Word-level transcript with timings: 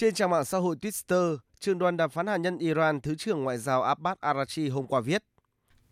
Trên 0.00 0.14
trang 0.14 0.30
mạng 0.30 0.44
xã 0.44 0.58
hội 0.58 0.76
Twitter, 0.82 1.36
trường 1.58 1.78
đoàn 1.78 1.96
đàm 1.96 2.10
phán 2.10 2.26
hạt 2.26 2.36
nhân 2.36 2.58
Iran 2.58 3.00
Thứ 3.00 3.14
trưởng 3.14 3.44
Ngoại 3.44 3.58
giao 3.58 3.82
Abbas 3.82 4.18
Arachi 4.20 4.68
hôm 4.68 4.86
qua 4.86 5.00
viết 5.00 5.22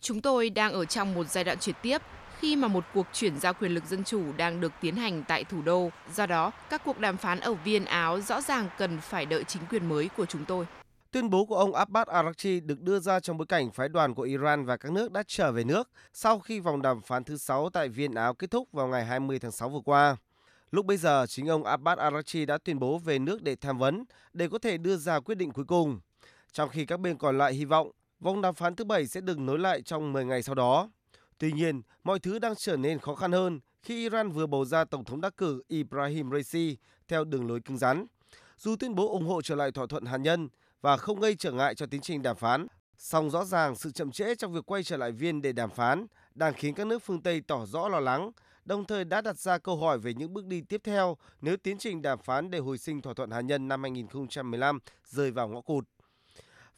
Chúng 0.00 0.20
tôi 0.20 0.50
đang 0.50 0.72
ở 0.72 0.84
trong 0.84 1.14
một 1.14 1.30
giai 1.30 1.44
đoạn 1.44 1.58
chuyển 1.58 1.76
tiếp 1.82 2.02
khi 2.38 2.56
mà 2.56 2.68
một 2.68 2.84
cuộc 2.94 3.06
chuyển 3.12 3.40
giao 3.40 3.54
quyền 3.54 3.74
lực 3.74 3.84
dân 3.84 4.04
chủ 4.04 4.22
đang 4.36 4.60
được 4.60 4.72
tiến 4.80 4.96
hành 4.96 5.24
tại 5.28 5.44
thủ 5.44 5.62
đô. 5.62 5.90
Do 6.14 6.26
đó, 6.26 6.52
các 6.70 6.82
cuộc 6.84 6.98
đàm 6.98 7.16
phán 7.16 7.40
ở 7.40 7.54
Viên 7.54 7.84
Áo 7.84 8.20
rõ 8.20 8.40
ràng 8.40 8.68
cần 8.78 8.98
phải 9.00 9.26
đợi 9.26 9.44
chính 9.44 9.62
quyền 9.70 9.88
mới 9.88 10.08
của 10.16 10.26
chúng 10.26 10.44
tôi. 10.44 10.66
Tuyên 11.10 11.30
bố 11.30 11.44
của 11.44 11.56
ông 11.56 11.74
Abbas 11.74 12.08
Araghchi 12.08 12.60
được 12.60 12.80
đưa 12.80 12.98
ra 12.98 13.20
trong 13.20 13.38
bối 13.38 13.46
cảnh 13.46 13.70
phái 13.70 13.88
đoàn 13.88 14.14
của 14.14 14.22
Iran 14.22 14.64
và 14.64 14.76
các 14.76 14.92
nước 14.92 15.12
đã 15.12 15.22
trở 15.26 15.52
về 15.52 15.64
nước 15.64 15.90
sau 16.12 16.38
khi 16.38 16.60
vòng 16.60 16.82
đàm 16.82 17.02
phán 17.02 17.24
thứ 17.24 17.36
6 17.36 17.70
tại 17.70 17.88
Viên 17.88 18.14
Áo 18.14 18.34
kết 18.34 18.50
thúc 18.50 18.68
vào 18.72 18.88
ngày 18.88 19.04
20 19.04 19.38
tháng 19.38 19.52
6 19.52 19.68
vừa 19.68 19.80
qua. 19.84 20.16
Lúc 20.70 20.86
bây 20.86 20.96
giờ, 20.96 21.26
chính 21.28 21.46
ông 21.46 21.64
Abbas 21.64 21.98
Arachi 21.98 22.46
đã 22.46 22.58
tuyên 22.58 22.78
bố 22.78 22.98
về 22.98 23.18
nước 23.18 23.42
để 23.42 23.56
tham 23.56 23.78
vấn 23.78 24.04
để 24.32 24.48
có 24.48 24.58
thể 24.58 24.78
đưa 24.78 24.96
ra 24.96 25.20
quyết 25.20 25.34
định 25.34 25.50
cuối 25.50 25.64
cùng. 25.64 26.00
Trong 26.52 26.68
khi 26.68 26.86
các 26.86 27.00
bên 27.00 27.18
còn 27.18 27.38
lại 27.38 27.54
hy 27.54 27.64
vọng 27.64 27.90
vòng 28.20 28.40
đàm 28.40 28.54
phán 28.54 28.76
thứ 28.76 28.84
bảy 28.84 29.06
sẽ 29.06 29.20
được 29.20 29.38
nối 29.38 29.58
lại 29.58 29.82
trong 29.82 30.12
10 30.12 30.24
ngày 30.24 30.42
sau 30.42 30.54
đó. 30.54 30.90
Tuy 31.38 31.52
nhiên, 31.52 31.82
mọi 32.04 32.18
thứ 32.18 32.38
đang 32.38 32.54
trở 32.56 32.76
nên 32.76 32.98
khó 32.98 33.14
khăn 33.14 33.32
hơn 33.32 33.60
khi 33.82 33.96
Iran 33.96 34.30
vừa 34.30 34.46
bầu 34.46 34.64
ra 34.64 34.84
Tổng 34.84 35.04
thống 35.04 35.20
đắc 35.20 35.36
cử 35.36 35.62
Ibrahim 35.68 36.30
Raisi 36.30 36.76
theo 37.08 37.24
đường 37.24 37.48
lối 37.48 37.60
cứng 37.60 37.78
rắn. 37.78 38.06
Dù 38.58 38.76
tuyên 38.76 38.94
bố 38.94 39.08
ủng 39.08 39.26
hộ 39.26 39.42
trở 39.42 39.54
lại 39.54 39.72
thỏa 39.72 39.86
thuận 39.86 40.04
hạt 40.04 40.16
nhân 40.16 40.48
và 40.80 40.96
không 40.96 41.20
gây 41.20 41.34
trở 41.34 41.52
ngại 41.52 41.74
cho 41.74 41.86
tiến 41.86 42.00
trình 42.00 42.22
đàm 42.22 42.36
phán, 42.36 42.66
song 42.98 43.30
rõ 43.30 43.44
ràng 43.44 43.76
sự 43.76 43.90
chậm 43.90 44.12
trễ 44.12 44.34
trong 44.34 44.52
việc 44.52 44.66
quay 44.66 44.82
trở 44.82 44.96
lại 44.96 45.12
viên 45.12 45.42
để 45.42 45.52
đàm 45.52 45.70
phán 45.70 46.06
đang 46.34 46.54
khiến 46.54 46.74
các 46.74 46.86
nước 46.86 47.02
phương 47.02 47.22
Tây 47.22 47.40
tỏ 47.46 47.66
rõ 47.66 47.88
lo 47.88 48.00
lắng, 48.00 48.30
đồng 48.68 48.84
thời 48.84 49.04
đã 49.04 49.20
đặt 49.20 49.38
ra 49.38 49.58
câu 49.58 49.76
hỏi 49.76 49.98
về 49.98 50.14
những 50.14 50.34
bước 50.34 50.46
đi 50.46 50.60
tiếp 50.60 50.80
theo 50.84 51.16
nếu 51.40 51.56
tiến 51.56 51.78
trình 51.78 52.02
đàm 52.02 52.18
phán 52.18 52.50
để 52.50 52.58
hồi 52.58 52.78
sinh 52.78 53.02
thỏa 53.02 53.14
thuận 53.14 53.30
hạt 53.30 53.40
nhân 53.40 53.68
năm 53.68 53.82
2015 53.82 54.78
rơi 55.04 55.30
vào 55.30 55.48
ngõ 55.48 55.60
cụt. 55.60 55.84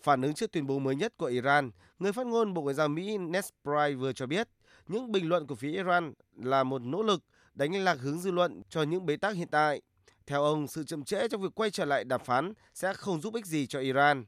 Phản 0.02 0.22
ứng 0.22 0.34
trước 0.34 0.52
tuyên 0.52 0.66
bố 0.66 0.78
mới 0.78 0.96
nhất 0.96 1.12
của 1.16 1.26
Iran, 1.26 1.70
người 1.98 2.12
phát 2.12 2.26
ngôn 2.26 2.54
Bộ 2.54 2.62
Ngoại 2.62 2.74
giao 2.74 2.88
Mỹ 2.88 3.18
Ned 3.18 3.44
Price 3.64 3.94
vừa 3.94 4.12
cho 4.12 4.26
biết 4.26 4.48
những 4.88 5.12
bình 5.12 5.28
luận 5.28 5.46
của 5.46 5.54
phía 5.54 5.72
Iran 5.72 6.12
là 6.36 6.64
một 6.64 6.82
nỗ 6.82 7.02
lực 7.02 7.22
đánh 7.54 7.84
lạc 7.84 7.98
hướng 8.00 8.18
dư 8.18 8.30
luận 8.30 8.62
cho 8.68 8.82
những 8.82 9.06
bế 9.06 9.16
tắc 9.16 9.36
hiện 9.36 9.48
tại. 9.48 9.82
Theo 10.26 10.44
ông, 10.44 10.68
sự 10.68 10.84
chậm 10.84 11.04
trễ 11.04 11.28
trong 11.28 11.42
việc 11.42 11.54
quay 11.54 11.70
trở 11.70 11.84
lại 11.84 12.04
đàm 12.04 12.20
phán 12.24 12.52
sẽ 12.74 12.94
không 12.94 13.20
giúp 13.20 13.34
ích 13.34 13.46
gì 13.46 13.66
cho 13.66 13.80
Iran. 13.80 14.24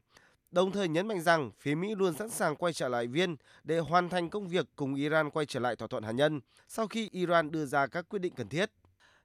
Đồng 0.53 0.71
thời 0.71 0.87
nhấn 0.87 1.07
mạnh 1.07 1.21
rằng 1.21 1.51
phía 1.59 1.75
Mỹ 1.75 1.95
luôn 1.95 2.13
sẵn 2.13 2.29
sàng 2.29 2.55
quay 2.55 2.73
trở 2.73 2.87
lại 2.87 3.07
viên 3.07 3.35
để 3.63 3.79
hoàn 3.79 4.09
thành 4.09 4.29
công 4.29 4.47
việc 4.47 4.65
cùng 4.75 4.95
Iran 4.95 5.29
quay 5.29 5.45
trở 5.45 5.59
lại 5.59 5.75
thỏa 5.75 5.87
thuận 5.87 6.03
hạt 6.03 6.11
nhân 6.11 6.41
sau 6.67 6.87
khi 6.87 7.09
Iran 7.11 7.51
đưa 7.51 7.65
ra 7.65 7.87
các 7.87 8.05
quyết 8.09 8.19
định 8.19 8.33
cần 8.35 8.47
thiết. 8.47 8.71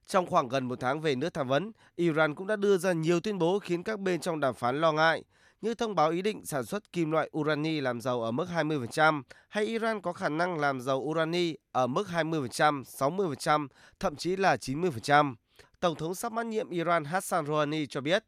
Trong 0.05 0.25
khoảng 0.25 0.47
gần 0.47 0.67
một 0.67 0.79
tháng 0.79 1.01
về 1.01 1.15
nước 1.15 1.33
tham 1.33 1.47
vấn, 1.47 1.71
Iran 1.95 2.35
cũng 2.35 2.47
đã 2.47 2.55
đưa 2.55 2.77
ra 2.77 2.93
nhiều 2.93 3.19
tuyên 3.19 3.37
bố 3.37 3.59
khiến 3.59 3.83
các 3.83 3.99
bên 3.99 4.19
trong 4.19 4.39
đàm 4.39 4.53
phán 4.53 4.81
lo 4.81 4.91
ngại, 4.91 5.23
như 5.61 5.73
thông 5.73 5.95
báo 5.95 6.09
ý 6.09 6.21
định 6.21 6.45
sản 6.45 6.65
xuất 6.65 6.91
kim 6.91 7.11
loại 7.11 7.29
urani 7.37 7.81
làm 7.81 8.01
giàu 8.01 8.21
ở 8.21 8.31
mức 8.31 8.45
20% 8.55 9.21
hay 9.49 9.65
Iran 9.65 10.01
có 10.01 10.13
khả 10.13 10.29
năng 10.29 10.59
làm 10.59 10.81
giàu 10.81 10.97
urani 10.97 11.55
ở 11.71 11.87
mức 11.87 12.07
20%, 12.07 12.83
60%, 12.83 13.67
thậm 13.99 14.15
chí 14.15 14.35
là 14.35 14.55
90%. 14.55 15.35
Tổng 15.79 15.95
thống 15.95 16.15
sắp 16.15 16.31
mãn 16.31 16.49
nhiệm 16.49 16.69
Iran 16.69 17.05
Hassan 17.05 17.45
Rouhani 17.45 17.85
cho 17.85 18.01
biết 18.01 18.23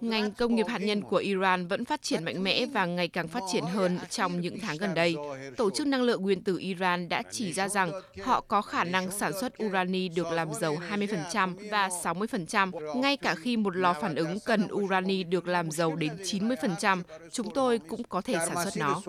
Ngành 0.00 0.30
công 0.38 0.54
nghiệp 0.54 0.66
hạt 0.68 0.78
nhân 0.78 1.02
của 1.02 1.16
Iran 1.16 1.66
vẫn 1.66 1.84
phát 1.84 2.02
triển 2.02 2.24
mạnh 2.24 2.44
mẽ 2.44 2.66
và 2.66 2.86
ngày 2.86 3.08
càng 3.08 3.28
phát 3.28 3.42
triển 3.52 3.64
hơn 3.64 3.98
trong 4.10 4.40
những 4.40 4.58
tháng 4.62 4.76
gần 4.76 4.94
đây. 4.94 5.16
Tổ 5.56 5.70
chức 5.70 5.86
Năng 5.86 6.02
lượng 6.02 6.22
Nguyên 6.22 6.44
tử 6.44 6.58
Iran 6.58 7.08
đã 7.08 7.22
chỉ 7.30 7.52
ra 7.52 7.68
rằng 7.68 7.92
họ 8.22 8.40
có 8.40 8.62
khả 8.62 8.84
năng 8.84 9.10
sản 9.10 9.32
xuất 9.40 9.64
urani 9.64 10.08
được 10.08 10.32
làm 10.32 10.54
giàu 10.54 10.76
20% 10.90 11.54
và 11.70 11.88
60%, 11.88 13.00
ngay 13.00 13.16
cả 13.16 13.34
khi 13.34 13.56
một 13.56 13.76
lò 13.76 13.92
phản 13.92 14.14
ứng 14.14 14.38
cần 14.46 14.68
urani 14.72 15.24
được 15.24 15.46
làm 15.46 15.70
giàu 15.70 15.96
đến 15.96 16.16
90%, 16.22 17.02
chúng 17.30 17.50
tôi 17.54 17.78
cũng 17.78 18.02
có 18.08 18.20
thể 18.20 18.34
sản 18.46 18.56
xuất 18.64 18.76
nó. 18.76 19.02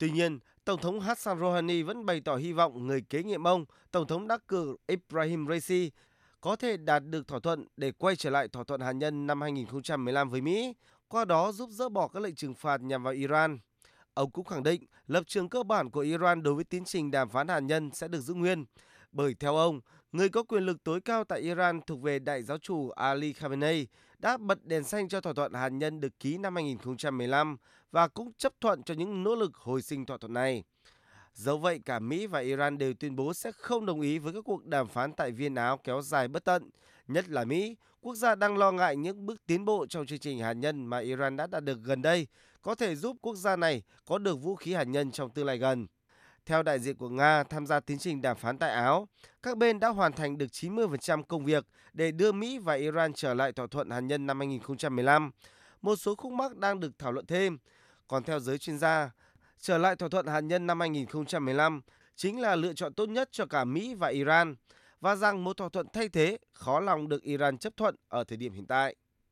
Tuy 0.00 0.10
nhiên, 0.10 0.38
Tổng 0.64 0.80
thống 0.80 1.00
Hassan 1.00 1.40
Rouhani 1.40 1.82
vẫn 1.82 2.06
bày 2.06 2.20
tỏ 2.20 2.36
hy 2.36 2.52
vọng 2.52 2.86
người 2.86 3.00
kế 3.00 3.22
nhiệm 3.22 3.46
ông, 3.46 3.64
Tổng 3.90 4.06
thống 4.06 4.28
đắc 4.28 4.48
cử 4.48 4.76
Ibrahim 4.86 5.46
Raisi, 5.48 5.90
có 6.40 6.56
thể 6.56 6.76
đạt 6.76 7.02
được 7.04 7.28
thỏa 7.28 7.40
thuận 7.40 7.66
để 7.76 7.92
quay 7.92 8.16
trở 8.16 8.30
lại 8.30 8.48
thỏa 8.48 8.64
thuận 8.64 8.80
hạt 8.80 8.92
nhân 8.92 9.26
năm 9.26 9.40
2015 9.40 10.30
với 10.30 10.40
Mỹ, 10.40 10.74
qua 11.08 11.24
đó 11.24 11.52
giúp 11.52 11.70
dỡ 11.70 11.88
bỏ 11.88 12.08
các 12.08 12.22
lệnh 12.22 12.34
trừng 12.34 12.54
phạt 12.54 12.80
nhằm 12.80 13.02
vào 13.02 13.12
Iran. 13.12 13.58
Ông 14.14 14.30
cũng 14.30 14.44
khẳng 14.44 14.62
định 14.62 14.84
lập 15.06 15.22
trường 15.26 15.48
cơ 15.48 15.62
bản 15.62 15.90
của 15.90 16.00
Iran 16.00 16.42
đối 16.42 16.54
với 16.54 16.64
tiến 16.64 16.84
trình 16.84 17.10
đàm 17.10 17.28
phán 17.28 17.48
hạt 17.48 17.60
nhân 17.60 17.90
sẽ 17.94 18.08
được 18.08 18.20
giữ 18.20 18.34
nguyên, 18.34 18.64
bởi 19.12 19.34
theo 19.34 19.56
ông, 19.56 19.80
người 20.12 20.28
có 20.28 20.42
quyền 20.42 20.62
lực 20.62 20.84
tối 20.84 21.00
cao 21.00 21.24
tại 21.24 21.40
Iran 21.40 21.80
thuộc 21.86 22.02
về 22.02 22.18
đại 22.18 22.42
giáo 22.42 22.58
chủ 22.58 22.90
Ali 22.90 23.32
Khamenei 23.32 23.86
đã 24.18 24.36
bật 24.36 24.64
đèn 24.64 24.84
xanh 24.84 25.08
cho 25.08 25.20
thỏa 25.20 25.32
thuận 25.32 25.52
hạt 25.52 25.68
nhân 25.68 26.00
được 26.00 26.18
ký 26.20 26.38
năm 26.38 26.54
2015 26.54 27.56
và 27.90 28.08
cũng 28.08 28.32
chấp 28.32 28.52
thuận 28.60 28.82
cho 28.82 28.94
những 28.94 29.22
nỗ 29.22 29.34
lực 29.34 29.54
hồi 29.54 29.82
sinh 29.82 30.06
thỏa 30.06 30.18
thuận 30.18 30.32
này. 30.32 30.64
Dẫu 31.34 31.58
vậy, 31.58 31.80
cả 31.84 31.98
Mỹ 31.98 32.26
và 32.26 32.38
Iran 32.38 32.78
đều 32.78 32.94
tuyên 32.94 33.16
bố 33.16 33.34
sẽ 33.34 33.52
không 33.52 33.86
đồng 33.86 34.00
ý 34.00 34.18
với 34.18 34.32
các 34.32 34.44
cuộc 34.44 34.66
đàm 34.66 34.88
phán 34.88 35.12
tại 35.12 35.30
Viên 35.30 35.54
Áo 35.54 35.78
kéo 35.84 36.02
dài 36.02 36.28
bất 36.28 36.44
tận, 36.44 36.70
nhất 37.08 37.28
là 37.28 37.44
Mỹ, 37.44 37.76
quốc 38.00 38.14
gia 38.14 38.34
đang 38.34 38.58
lo 38.58 38.72
ngại 38.72 38.96
những 38.96 39.26
bước 39.26 39.46
tiến 39.46 39.64
bộ 39.64 39.86
trong 39.86 40.06
chương 40.06 40.18
trình 40.18 40.38
hạt 40.38 40.52
nhân 40.52 40.86
mà 40.86 40.98
Iran 40.98 41.36
đã 41.36 41.46
đạt 41.46 41.64
được 41.64 41.78
gần 41.82 42.02
đây 42.02 42.26
có 42.62 42.74
thể 42.74 42.96
giúp 42.96 43.16
quốc 43.20 43.36
gia 43.36 43.56
này 43.56 43.82
có 44.04 44.18
được 44.18 44.36
vũ 44.42 44.54
khí 44.54 44.72
hạt 44.72 44.84
nhân 44.84 45.10
trong 45.10 45.30
tương 45.30 45.46
lai 45.46 45.58
gần. 45.58 45.86
Theo 46.46 46.62
đại 46.62 46.78
diện 46.78 46.96
của 46.96 47.08
Nga 47.08 47.42
tham 47.42 47.66
gia 47.66 47.80
tiến 47.80 47.98
trình 47.98 48.22
đàm 48.22 48.36
phán 48.36 48.58
tại 48.58 48.70
Áo, 48.70 49.08
các 49.42 49.56
bên 49.56 49.80
đã 49.80 49.88
hoàn 49.88 50.12
thành 50.12 50.38
được 50.38 50.46
90% 50.46 51.22
công 51.22 51.44
việc 51.44 51.66
để 51.92 52.12
đưa 52.12 52.32
Mỹ 52.32 52.58
và 52.58 52.74
Iran 52.74 53.12
trở 53.12 53.34
lại 53.34 53.52
thỏa 53.52 53.66
thuận 53.66 53.90
hạt 53.90 54.00
nhân 54.00 54.26
năm 54.26 54.40
2015. 54.40 55.30
Một 55.82 55.96
số 55.96 56.14
khúc 56.14 56.32
mắc 56.32 56.56
đang 56.56 56.80
được 56.80 56.98
thảo 56.98 57.12
luận 57.12 57.26
thêm. 57.26 57.58
Còn 58.08 58.22
theo 58.22 58.40
giới 58.40 58.58
chuyên 58.58 58.78
gia, 58.78 59.10
trở 59.58 59.78
lại 59.78 59.96
thỏa 59.96 60.08
thuận 60.08 60.26
hạt 60.26 60.40
nhân 60.40 60.66
năm 60.66 60.80
2015 60.80 61.80
chính 62.16 62.40
là 62.40 62.56
lựa 62.56 62.72
chọn 62.72 62.94
tốt 62.94 63.08
nhất 63.08 63.28
cho 63.32 63.46
cả 63.46 63.64
Mỹ 63.64 63.94
và 63.94 64.08
Iran 64.08 64.54
và 65.00 65.16
rằng 65.16 65.44
một 65.44 65.56
thỏa 65.56 65.68
thuận 65.68 65.86
thay 65.92 66.08
thế 66.08 66.38
khó 66.52 66.80
lòng 66.80 67.08
được 67.08 67.22
Iran 67.22 67.58
chấp 67.58 67.72
thuận 67.76 67.96
ở 68.08 68.24
thời 68.24 68.36
điểm 68.36 68.52
hiện 68.52 68.66
tại. 68.66 68.96